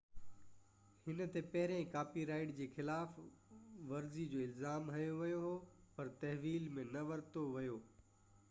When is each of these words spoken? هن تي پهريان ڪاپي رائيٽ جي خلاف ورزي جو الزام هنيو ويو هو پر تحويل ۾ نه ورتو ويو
هن 1.07 1.19
تي 1.33 1.41
پهريان 1.55 1.83
ڪاپي 1.95 2.23
رائيٽ 2.29 2.53
جي 2.61 2.65
خلاف 2.77 3.19
ورزي 3.91 4.25
جو 4.33 4.41
الزام 4.45 4.89
هنيو 4.95 5.21
ويو 5.21 5.43
هو 5.45 5.53
پر 5.99 6.11
تحويل 6.25 6.69
۾ 6.83 6.87
نه 6.97 7.05
ورتو 7.13 7.45
ويو 7.59 7.77